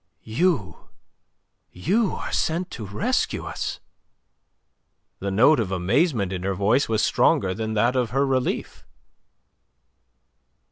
"You! 0.23 0.89
You 1.71 2.13
are 2.13 2.31
sent 2.31 2.71
to 2.71 2.87
rescue 2.87 3.45
us!" 3.45 3.79
The 5.19 5.29
note 5.29 5.59
of 5.59 5.71
amazement 5.71 6.33
in 6.33 6.41
her 6.41 6.55
voice 6.55 6.89
was 6.89 7.03
stronger 7.03 7.53
than 7.53 7.75
that 7.75 7.95
of 7.95 8.09
her 8.09 8.25
relief. 8.25 8.83